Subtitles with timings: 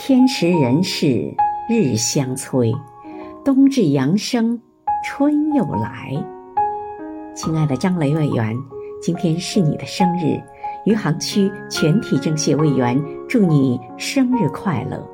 [0.00, 1.34] 天时人事
[1.68, 2.72] 日相催，
[3.44, 4.58] 冬至阳生
[5.04, 6.14] 春又来。
[7.34, 8.56] 亲爱的张雷委员，
[9.02, 10.40] 今天是你的生日，
[10.84, 12.96] 余杭区全体政协委员，
[13.28, 15.04] 祝你生日快乐。